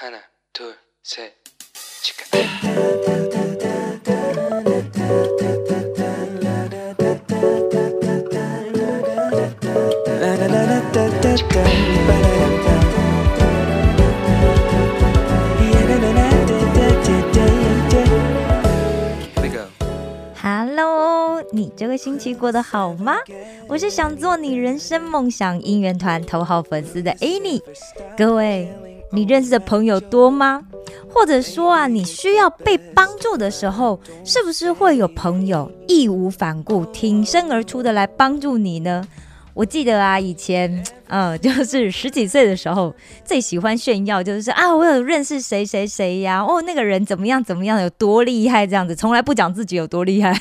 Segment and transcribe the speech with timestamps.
[0.00, 0.18] 하나,
[0.52, 1.32] 둘, 셋,
[2.02, 2.24] 치카.
[19.34, 19.66] Here we go.
[20.42, 23.16] Hello，你这个星期过得好吗？
[23.68, 27.62] 我是想做你人生梦想应援团头号粉丝的 Annie。
[28.16, 28.72] 各位，
[29.11, 30.61] 你认识的朋友多吗？
[31.13, 39.05] 或者说啊，你需要被帮助的时候，是不是会有朋友义无反顾、挺身而出的来帮助你呢？
[39.53, 42.93] 我记得啊，以前，呃， 就是十几岁的时候，
[43.25, 50.31] 最喜欢炫耀，就是啊，我有认识谁谁谁呀，哦，那个人怎么样怎么样，有多厉害，这样子，从来不讲自己有多厉害，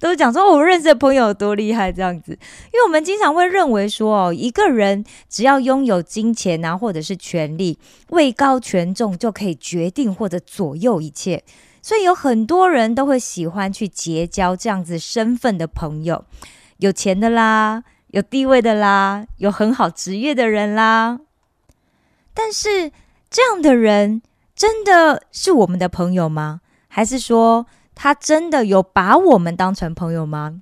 [0.00, 2.32] 都讲说、哦我认识的朋友有多厉害这样子。
[2.32, 11.42] 因为我们经常会认为说，哦，一个人只要拥有金钱啊，或者是权力，位高权重，就可以决定或者左右一切。
[11.80, 16.24] 所以有很多人都会喜欢去结交这样子身份的朋友，
[16.78, 21.18] 有钱的啦，有地位的啦，有很好职业的人啦。
[22.32, 22.92] 但是
[23.28, 24.22] 这样的人
[24.54, 26.60] 真的是我们的朋友吗？
[26.86, 30.60] 还是说他真的有把我们当成朋友吗？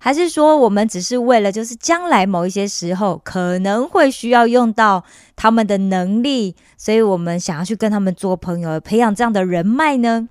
[0.00, 5.04] 还是说我们只是为了就是将来某一些时候可能会需要用到
[5.34, 10.28] 他们的能力，所以我们想要去跟他们做朋友，培养这样的人脉呢？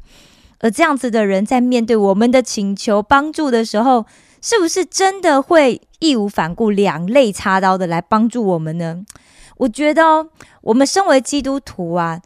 [0.59, 4.05] 而这样子的人在面对我们的请求帮助的时候，
[4.41, 9.05] 是不是真的会义无反顾、两肋插刀的来帮助我们呢？
[9.57, 10.29] 我觉得哦，
[10.61, 12.21] 我们身为基督徒啊，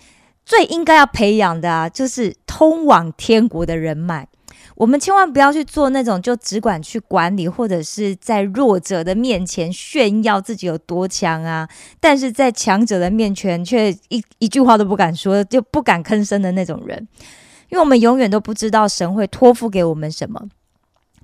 [0.52, 4.28] 最应该要培养的啊，就是通往天国的人脉。
[4.76, 11.70] 我们千万不要去做那种就只管去管理，或者是在弱者的面前炫耀自己有多强啊，
[12.02, 17.08] 但是在强者的面前却一一句话都不敢说，就不敢吭声的那种人。
[17.70, 20.50] 因为我们永远都不知道神会托付给我们什么。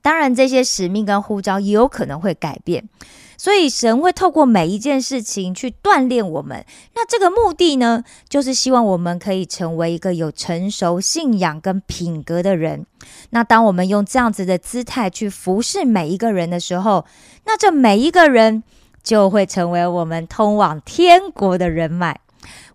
[0.01, 2.87] 当然，这些使命跟呼召也有可能会改变，
[3.37, 6.65] 所以神会透过每一件事情去锻炼我们。
[6.95, 12.85] 那这个目的呢，就是希望我们可以成为一个有成熟信仰跟品格的人。
[13.29, 17.05] 那当我们用这样子的姿态去服侍每一个人的时候，
[17.45, 18.63] 那这每一个人
[19.03, 22.19] 就会成为我们通往天国的人脉。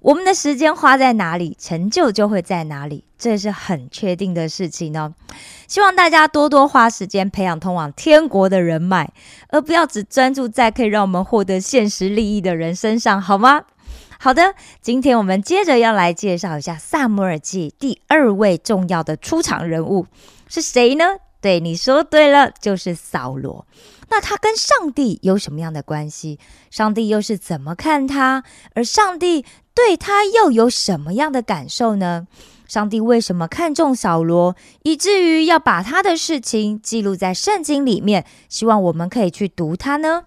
[0.02, 5.14] 我们的时间花在哪里，成就就会在哪里，这是很确定的事情哦。
[5.68, 9.12] 希望大家多多花时间培养通往天国的人脉，
[9.48, 13.62] 而不要只专注在可以让我们获得现实利益的人身上，好吗？
[14.18, 20.06] 好的，今天我们接着要来介绍一下《萨姆尔记》第二位重要的出场人物
[20.48, 21.04] 是谁呢？
[21.40, 23.66] 对，你说对了，就是扫罗。
[24.08, 26.38] 那他跟上帝有什么样的关系？
[26.70, 28.44] 上帝又是怎么看他？
[28.74, 32.26] 而上帝对他又有什么样的感受呢？
[32.68, 38.24] 上帝为什么看重扫罗，以至于要把他的事情记录在圣经里面？
[38.48, 40.24] 希望我们可以去读他呢？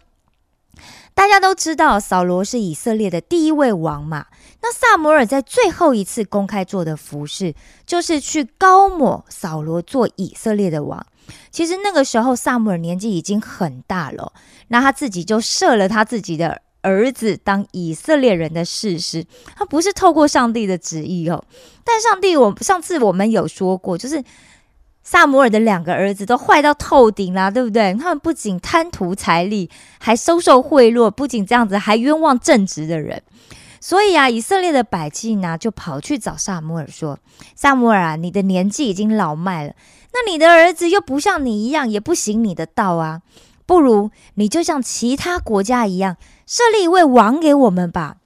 [1.16, 4.28] 大家都知道，扫罗是以色列的第一位王嘛。
[4.62, 11.06] 那萨摩尔在最后一次公开做的服饰，就是去高抹扫罗做以色列的王。
[11.52, 14.34] 其实那个时候，萨摩尔年纪已经很大了，
[14.68, 19.26] 那他自己就设了他自己的儿子当以色列人的事实，
[19.56, 21.44] 他不是透过上帝的旨意哦。
[21.84, 24.24] 但上帝，我上次我们有说过，就是
[25.04, 27.94] 萨摩尔的两个儿子都坏到透顶啦，对不对？
[27.96, 29.70] 他们不仅贪图财力，
[30.00, 33.22] 还收受贿赂，不仅这样子，还冤枉正直的人。
[33.82, 37.20] 所以啊，以色列的百姓呢，就跑去找萨摩尔说
[37.56, 39.74] ：“萨摩尔啊，你的年纪已经老迈了。”
[40.16, 43.22] 那你的儿子又不像你一样，也不行你的道啊，
[43.66, 48.18] 不如你就像其他国家一样，设立一位王给我们吧。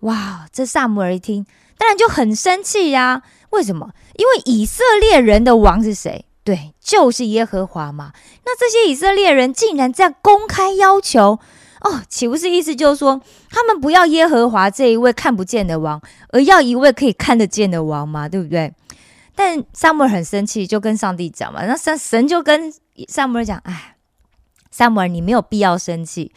[0.00, 3.22] 哇，这萨姆尔一听，当然就很生气呀。
[3.50, 3.90] 为什么？
[4.16, 6.26] 因为以色列人的王是谁？
[6.44, 8.12] 对，就是耶和华嘛。
[8.44, 11.38] 那这些以色列人竟然这样公开要求，
[11.80, 13.20] 哦，岂不是意思就是说，
[13.50, 16.00] 他们不要耶和华这一位看不见的王，
[16.30, 18.28] 而要一位可以看得见的王嘛？
[18.28, 18.72] 对不对？
[19.34, 21.64] 但萨姆尔很生气，就跟上帝讲嘛。
[21.66, 22.72] 那神神就跟
[23.08, 23.96] 萨姆尔讲：“哎，
[24.78, 26.30] 萨摩尔，你没有必要生气，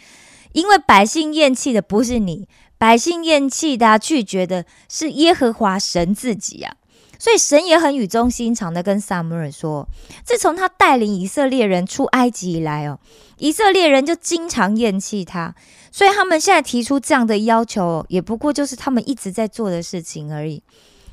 [0.53, 2.47] 因为百姓厌弃的不是你，
[2.79, 6.73] 百姓厌弃的、拒绝的是耶和华神自己啊。
[7.19, 9.87] 所以神也很语重心长的跟萨摩尔说：
[10.23, 12.99] 自从他带领以色列人出埃及以来哦，
[13.37, 15.53] 以色列人就经常厌弃他，
[15.91, 20.63] 所以他们现在提出这样的要求，也不过就是他们一直在做的事情而已。”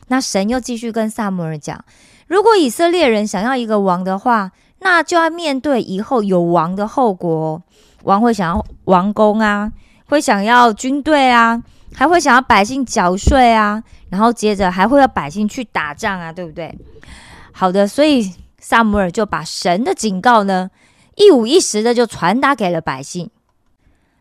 [0.09, 1.85] 那神又继续跟萨摩尔讲：
[2.27, 7.63] 如果以色列人想要一个王的话，那就要面对以后有王的后果。
[8.05, 9.71] 王会想要王宫啊，
[10.07, 11.61] 会想要军队啊，
[11.95, 16.79] 还会想要百姓缴税啊，然后接着还会要百姓去打仗啊，对不对？
[17.53, 20.71] 好的，所以萨姆尔就把神的警告呢，
[21.17, 23.29] 一五一十的就传达给了百姓。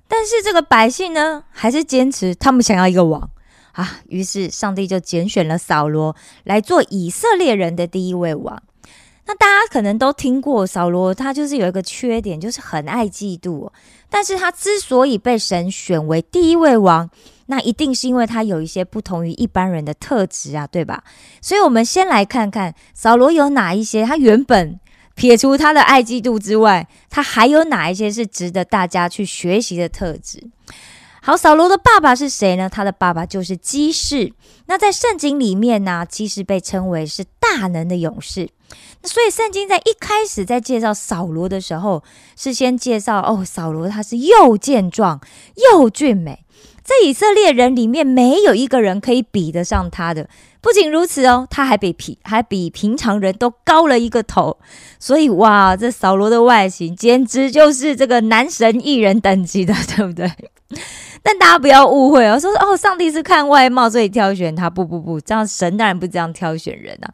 [0.07, 3.29] 但是这个百姓呢，还是坚持他们想要一个王
[3.73, 3.99] 啊。
[4.07, 6.15] 于是上帝就拣选了扫罗
[6.45, 8.63] 来做以色列人的第一位王。
[9.27, 13.69] 那大家可能都听过扫罗，他就是有一个缺点，就是很爱嫉妒。
[14.09, 17.09] 但是他之所以被神选为第一位王，
[17.47, 21.03] 那一定是因为他有一些不同于一般人的特质啊，对吧？
[21.41, 24.79] 所以，我们先来看看扫罗有哪一些，他原本。
[25.15, 30.47] 撇除他的爱嫉妒之外，他还有哪一些是值得大家去学习的特质？
[31.27, 32.69] 好，扫罗的爸爸是谁呢？
[32.69, 34.31] 他的爸爸就是基士。
[34.67, 38.47] 那在圣经里面呢，基士被称为是大能的勇士。
[39.01, 42.01] 那所以圣经在一开始在介绍扫罗的时候，
[42.37, 45.19] 是先介绍哦，扫罗他是又健壮
[45.73, 46.45] 又俊美。
[46.81, 50.29] 在以色列人里面，没有一个人可以比得上他的。
[50.61, 54.57] 不仅如此哦，他还比平还比平常人都高了一个头。
[54.97, 60.31] 所以哇，这扫罗的外形简直就是这个男神艺人等级的，对不对？
[61.27, 64.69] 但大家不要误会哦，说哦，上帝是看外貌所以挑选他。
[64.69, 67.11] 不不不，这样神当然不这样挑选人啊。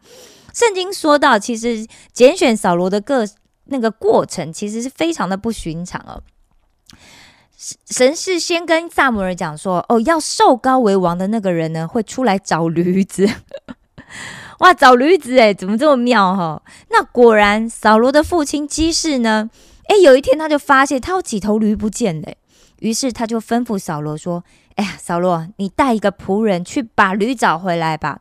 [0.54, 3.28] 圣经说到，其实拣选扫罗的个
[3.66, 6.22] 那个过程，其实是非常的不寻常哦。
[7.90, 13.28] 神是先跟萨姆尔讲说：“哦，要受高为王的那个人呢，会出来找驴子。
[14.60, 16.62] 哇，找驴子诶，怎么这么妙哈？
[16.92, 19.50] 那果然，扫罗的父亲基士呢？
[19.90, 22.32] 诶，有一天他就发现他有几头驴不见了，
[22.84, 24.44] 于是他就吩咐扫罗说
[24.76, 28.20] ：‘哎呀，扫罗，你带一个仆人去把驴找回来吧。’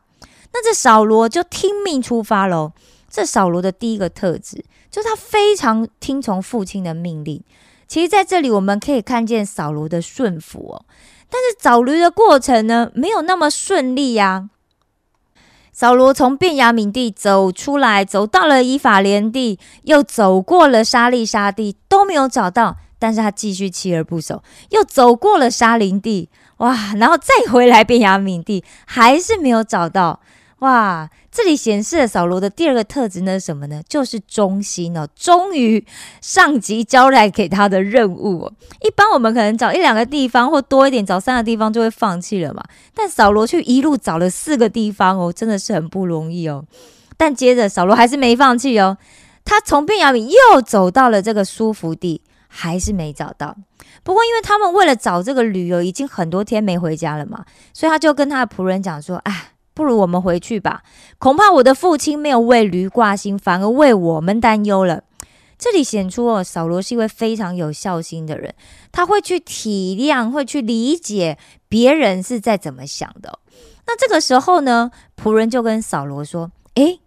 [0.55, 2.71] 那这扫罗就听命出发喽。
[3.09, 7.43] 这扫罗的第一个特质，就是他非常听从父亲的命令。”
[7.85, 10.85] 其实，在这里我们可以看见扫罗的顺服哦，
[11.29, 14.49] 但是找驴的过程呢，没有那么顺利呀。
[15.71, 22.77] 扫罗从便雅悯地走出来，走到了以法莲地，又走过了沙利沙地，都没有找到。
[23.03, 26.29] 但是他继续锲而不舍，又走过了沙林地，
[26.59, 30.21] 哇，然后再回来便雅敏地，还是没有找到。
[30.59, 33.83] 哇，这里显示了扫罗的第二个特质呢是什么呢？
[33.89, 35.85] 就是忠心哦，忠于
[36.21, 38.49] 上级交代给他的任务。
[38.81, 42.63] 一般我们可能找一两个地方，或多一点找三个地方就会放弃了嘛。
[42.95, 46.63] 但扫罗却一路找了四个地方哦，真的是很不容易哦。
[47.17, 48.97] 但接着扫罗还是没放弃哦，
[49.43, 52.21] 他从便雅悯又走到了这个舒服地，
[52.55, 53.55] 还是没找到。
[54.03, 60.83] 不过因为他们为了找这个旅游，已经很多天没回家了嘛，所以他就跟他的仆人讲说：“哎。”不如我们回去吧，
[61.17, 65.01] 恐怕我的父亲没有为驴挂心，反而为我们担忧了。
[65.57, 68.53] 这里显出哦，扫罗是一位非常有孝心的人，
[68.91, 73.39] 他会去体谅，会去理解别人是在怎么想的。
[73.87, 76.99] 那这个时候呢，仆人就跟扫罗说：“诶，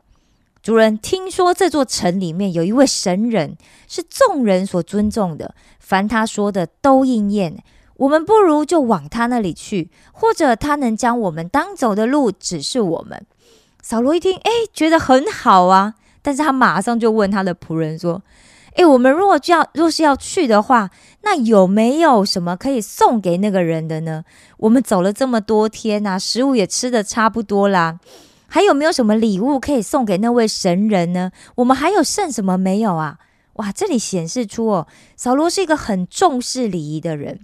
[0.67, 7.63] 主人，听说这座城里面有一位神人，是众人所尊重的，凡他说的都应验。”
[7.99, 13.25] 我们不如就往他那里去，或者他能将我们当走的路指示我们。
[13.81, 18.21] 扫罗一听，哎，觉得很好啊，但是他马上就问他的仆人说
[18.75, 20.91] ：“哎，我们如果要若是要去的话，
[21.23, 24.25] 那有没有什么可以送给那个人的呢？
[24.57, 28.01] 我们走了这么多天呐，食物也吃的差不多啦，
[28.49, 31.31] 还有没有什么礼物可以送给那位神人呢？
[31.57, 33.19] 我们还有剩什么没有啊？
[33.55, 34.87] 哇，这里显示出哦，
[35.17, 37.41] 扫罗是一个很重视礼仪的人。”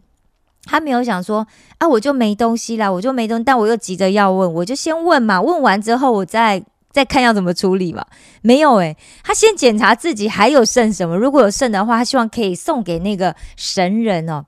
[0.64, 1.46] 他没有想说
[1.78, 8.06] 啊，我就没东西啦，我就没东，但我又急着要问，我就先问嘛，问完之后我再再看要怎么处理嘛。
[8.42, 14.44] 没有诶，他先检查自己还有剩什么，如果有剩的话，他希望可以送给那个神人哦。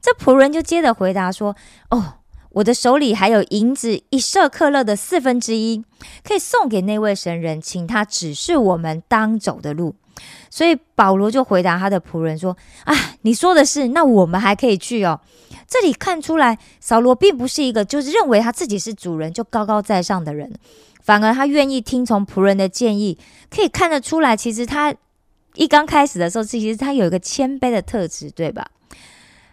[0.00, 1.56] 这仆人就接着回答说
[1.90, 2.18] ：“哦，
[2.56, 5.84] 我的手里还有银子一舍克勒的四分之一，
[6.24, 9.94] 可以送给那位神人，请他指示我们当走的路。”
[10.48, 15.20] 所以保罗就回答他的仆人说：“啊，你说的是，那我们还可以去哦。”
[15.68, 20.50] 这里看出来，扫罗并不是一个就是认为他自己是主人就高高在上的人，
[21.02, 23.18] 反而他愿意听从仆人的建议。
[23.50, 24.94] 可以看得出来，其实他
[25.56, 28.66] 一刚开始的时候，其实他有一个谦卑的特质，对吧？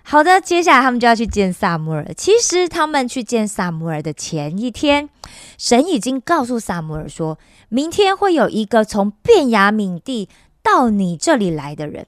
[0.06, 2.14] 好的，接下来他们就要去见萨摩尔。
[2.16, 5.10] 其实他们去见萨摩尔的前一天，
[5.58, 10.30] 神已经告诉萨摩尔说，明天会有一个从便雅悯地
[10.62, 12.06] 到你这里来的人。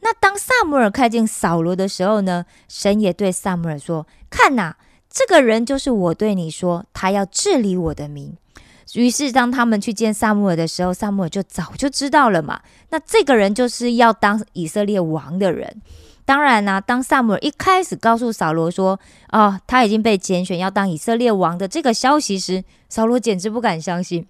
[0.00, 4.74] 那当萨姆尔看见扫罗的时候呢，神也对萨姆尔说：“看呐，
[5.08, 8.36] 这个人就是我对你说，他要治理我的民。”
[8.94, 12.60] 于是当他们去见萨姆尔的时候，萨姆尔就早就知道了嘛。
[12.90, 15.80] 那这个人就是要当以色列王的人。
[16.24, 18.98] 当然啦、当萨姆尔一开始告诉扫罗说，
[19.30, 24.26] 哦，他已经被拣选要当以色列王的这个消息时，扫罗简直不敢相信，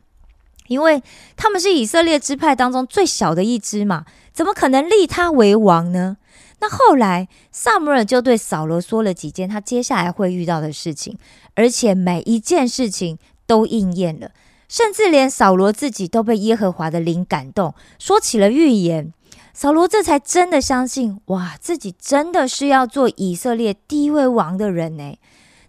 [0.69, 1.03] 因为
[1.37, 6.17] 他们是以色列支派当中最小的一支嘛，怎么可能立他为王呢？
[6.61, 11.19] 那后来，萨姆尔就对扫罗说了几件他接下来会遇到的事情，
[11.55, 14.31] 而且每一件事情都应验了，
[14.67, 19.13] 甚至连扫罗自己都被耶和华的灵感动，说起了预言。
[19.55, 25.17] 扫罗这才真的相信，哇，自己真的是要做以色列第一位王的人呢。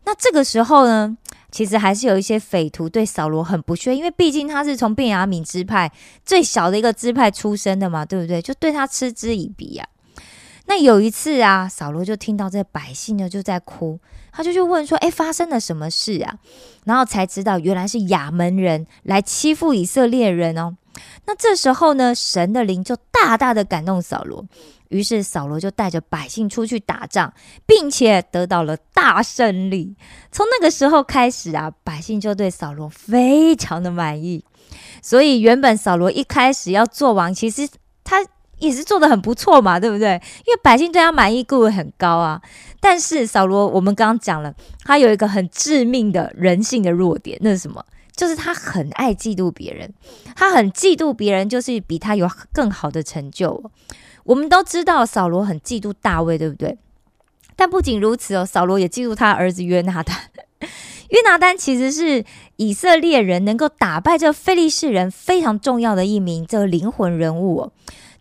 [0.06, 1.18] 那这个时候呢，
[1.52, 5.92] 其实还是有一些匪徒对扫罗很不屑，因为毕竟他是从便雅敏支派
[6.26, 8.42] 最小的一个支派出身的嘛，对不对？
[8.42, 9.88] 就对他嗤之以鼻呀、
[10.66, 14.00] 那有一次啊，扫罗就听到这百姓呢就在哭，
[14.32, 16.40] 他就去问说：“哎，发生了什么事啊？”
[16.86, 20.78] 然后才知道原来是亚门人来欺负以色列人哦。
[21.26, 24.46] 那这时候呢，神的灵就大大的感动扫罗，
[24.90, 27.34] 于是扫罗就带着百姓出去打仗，
[27.66, 29.96] 并且得到了大胜利。
[30.32, 34.46] 从那个时候开始啊，百姓就对扫罗非常的满意。
[35.02, 37.68] 所以原本扫罗一开始要做王，其实
[38.04, 38.26] 他
[38.64, 40.22] 也是做的很不错嘛，对不对？
[40.46, 42.42] 因为百姓对他满意度很高啊。
[42.80, 44.54] 但是扫罗，我们刚刚讲了，
[44.84, 47.84] 他有一个很致命的人性的弱点，那是什么？
[48.16, 49.92] 就是他很爱嫉妒别人，
[50.36, 53.72] 他很嫉妒别人，就是比他有更好的成就。
[54.24, 56.78] 我们都知道扫罗很嫉妒大卫，对不对？
[57.56, 60.16] 但不仅如此哦，扫罗也嫉妒他儿子约拿丹。
[61.10, 62.24] 约拿丹其实是
[62.56, 67.72] 以色列人能够打败这个非利士人非常重要的一名这个灵魂人物哦。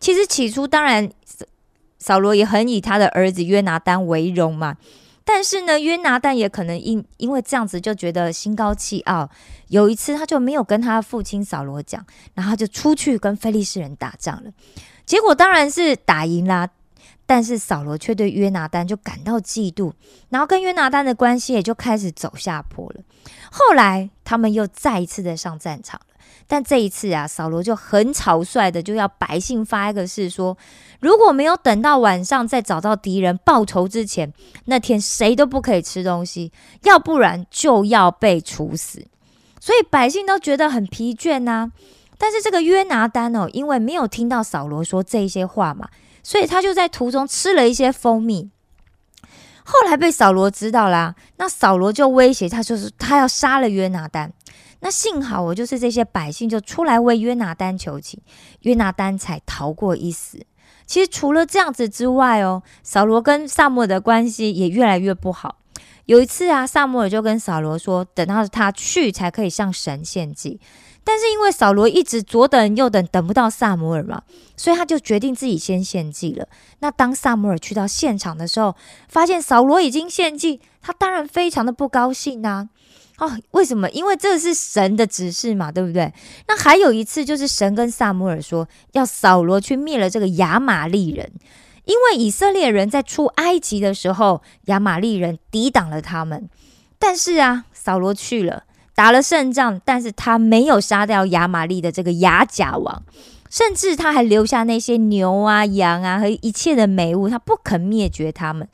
[0.03, 1.09] 其实起初当然
[1.97, 4.75] 扫罗也很以他的儿子约拿丹为荣嘛，
[5.23, 9.29] 但是呢，约拿丹也可能因因为这样子就觉得心高气傲。
[9.69, 14.51] 有一次他就没有跟他父亲扫罗讲，然后他就出去跟菲利士人打仗了，
[15.05, 16.69] 结果当然是打赢啦。
[17.25, 19.93] 但是扫罗却对约拿丹就感到嫉妒，
[20.27, 23.01] 然后跟约拿丹的关系也就开始走下坡了。
[23.49, 26.01] 后来他们又再一次的上战场，
[26.47, 30.57] 但这一次啊，扫罗就很草率的就要百姓发一个誓说，
[30.99, 34.31] 如果没有等到晚上再找到敌人报仇之前，
[34.65, 36.51] 那天谁都不可以吃东西，
[36.83, 39.05] 要不然就要被处死。
[39.59, 41.71] 所以百姓都觉得很疲倦呐、
[42.17, 45.87] 但是这个约拿丹哦，因为没有听到扫罗说这些话嘛。
[46.25, 48.49] 所以他就在途中吃了一些蜂蜜，
[49.65, 51.15] 后来被扫罗知道啦。
[51.35, 54.31] 那扫罗就威胁他，就是他要杀了约拿丹。
[54.83, 58.19] 那幸好我就是这些百姓就出来为约拿丹求情，
[58.63, 60.45] 约拿丹才逃过一死。
[60.85, 65.55] 其实除了这样子之外哦，扫罗跟萨母尔的关系也越来越不好。
[66.05, 70.59] 有一次啊，萨母尔就跟扫罗说，等到他去才可以向神献祭。
[71.05, 74.21] 但是因为扫罗一直左等右等，等不到萨摩尔嘛，
[74.57, 76.47] 所以他就决定自己先献祭了。
[76.79, 78.75] 那当萨摩尔去到现场的时候，
[79.07, 82.67] 发现扫罗已经献祭，他当然非常的不高兴呐、
[83.19, 83.89] 哦，为什么？
[83.91, 86.11] 因为这是神的指示嘛，对不对？
[86.47, 91.31] 那还有一次，就是神跟萨姆尔说，要扫罗去灭了这个亚玛利人，
[91.85, 96.49] 因为以色列人在出埃及的时候，亚玛利人抵挡了他们。
[96.97, 98.63] 但是啊，扫罗去了。
[98.95, 103.03] 打了胜仗，但是他没有杀掉亚玛利的这个亚甲王，
[103.49, 108.67] 甚至他还留下那些牛啊、羊啊和一切的美物，他不肯灭绝他们。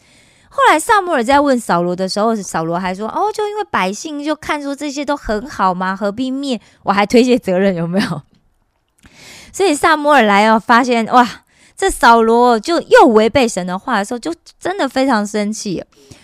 [0.50, 6.60] 后来萨摩尔在问扫罗的时候，扫罗还说：“哦，就因为百姓就看出这些都很好嘛，何必灭？
[6.84, 8.22] 我还推卸责任，有没有？”
[9.54, 11.44] 所以萨摩尔来哦，发现哇，
[11.78, 15.84] 这扫罗就又违背神的话的时候，就真的非常生气。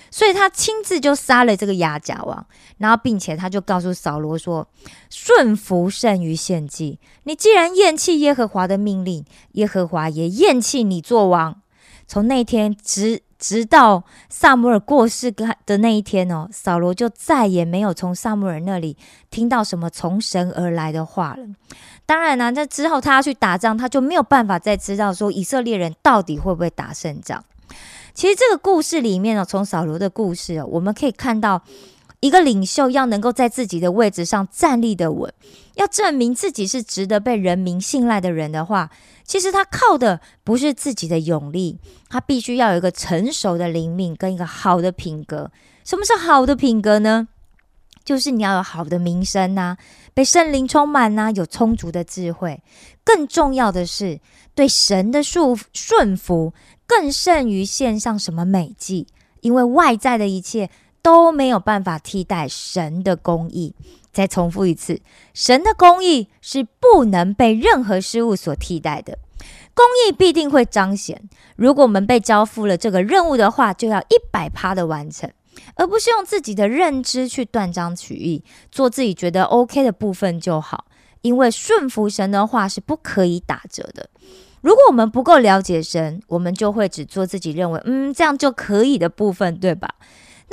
[0.10, 4.66] 所以他亲自就杀了这个亚甲王，然后并且他就告诉扫罗说
[5.12, 7.00] ：“顺服胜于献祭。
[7.24, 11.62] 你既然厌弃耶和华的命令，耶和华也厌弃你做王。”
[12.08, 15.32] 从那天直直到萨姆尔过世
[15.66, 18.96] 的那一天哦，扫罗就再也没有从萨姆尔那里
[19.30, 21.46] 听到什么从神而来的话了。
[22.06, 27.44] 当然呢、那之后他要去打仗，他就没有办法再知道说以色列人到底会不会打胜仗。
[28.14, 31.62] 其实这个故事里面呢，从扫罗的故事哦，我们可以看到，
[32.22, 35.34] 一个领袖要能够在自己的位置上站立的稳，
[35.74, 38.90] 要证明自己是值得被人民信赖的人的话，
[39.26, 45.52] 其实他靠的不是自己的勇力，他必须要有一个成熟的灵命跟一个好的品格。
[45.84, 47.28] 什么是好的品格呢？
[48.04, 49.76] 就是你要有好的名声呐、
[50.14, 52.62] 被圣灵充满呐、有充足的智慧。
[53.04, 54.20] 更重要的是，
[54.54, 56.54] 对神的顺顺服。
[56.88, 59.08] 更胜于献上什么美祭，
[59.42, 60.70] 因为外在的一切
[61.02, 63.74] 都没有办法替代神的公义。
[64.16, 65.02] 再重复一次，
[65.34, 69.20] 神的公义是不能被任何事物所替代的。
[69.74, 71.22] 公义必定会彰显。
[71.58, 75.30] 如果我们被交付了这个任务的话，就要一百趴的完成，
[75.76, 78.42] 而不是用自己的认知去断章取义，
[78.72, 80.86] 做自己觉得 OK 的部分就好。
[81.22, 84.10] 因为顺服神的话是不可以打折的。
[84.62, 89.90] 如果我们不够了解神，我们就会只做自己认为嗯这样就可以的部分，对吧？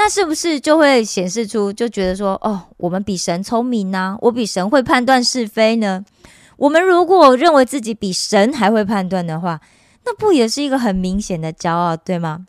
[0.05, 4.19] 那是不是就会显示出就觉得说哦，我们比神聪明呢？
[4.23, 6.05] 我比神会判断是非呢？
[6.57, 9.61] 我们如果认为自己比神还会判断的话，
[10.05, 12.49] 那不也是一个很明显的骄傲，对吗？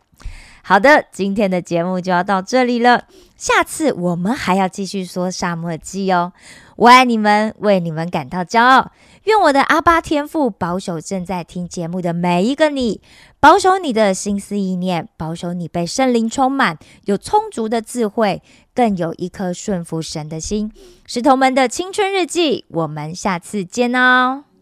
[0.63, 3.03] 好的，今天的节目就要到这里了。
[3.37, 6.33] 下次我们还要继续说沙漠记哦。
[6.75, 8.91] 我爱你们，为你们感到骄傲。
[9.25, 12.99] 用我的阿巴天赋保守正在听节目的每一个你，
[13.39, 18.41] 保守你的心思意念，保守你被圣灵充满，有充足的智慧，
[18.75, 20.71] 更有一颗顺服神的心。
[21.05, 24.52] 石头们的青春日记，我们下次见哦。